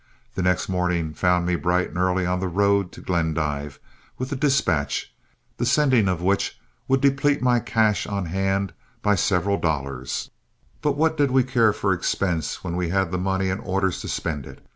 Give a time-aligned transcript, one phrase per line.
[0.33, 3.79] The next morning found me bright and early on the road to Glendive
[4.17, 5.13] with the dispatch,
[5.57, 10.31] the sending of which would deplete my cash on hand by several dollars,
[10.81, 14.07] but what did we care for expense when we had the money and orders to
[14.07, 14.65] spend it?